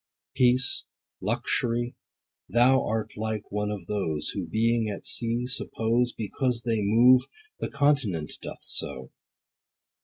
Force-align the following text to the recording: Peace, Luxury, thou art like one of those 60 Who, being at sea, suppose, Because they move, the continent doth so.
Peace, 0.33 0.85
Luxury, 1.21 1.93
thou 2.49 2.83
art 2.83 3.11
like 3.15 3.51
one 3.51 3.69
of 3.69 3.85
those 3.85 4.29
60 4.29 4.39
Who, 4.39 4.47
being 4.47 4.89
at 4.89 5.05
sea, 5.05 5.45
suppose, 5.45 6.11
Because 6.11 6.63
they 6.63 6.81
move, 6.81 7.21
the 7.59 7.69
continent 7.69 8.33
doth 8.41 8.63
so. 8.63 9.11